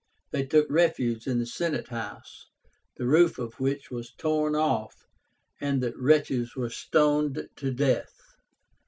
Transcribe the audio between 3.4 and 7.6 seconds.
which was torn off, and the wretches were stoned